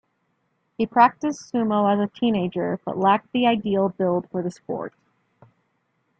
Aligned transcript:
He 0.79 0.87
practiced 0.87 1.53
sumo 1.53 1.87
as 1.93 1.99
a 1.99 2.11
teenager, 2.11 2.79
but 2.85 2.97
lacked 2.97 3.31
the 3.33 3.45
ideal 3.45 3.89
build 3.89 4.27
for 4.31 4.41
the 4.41 4.49
sport. 4.49 4.95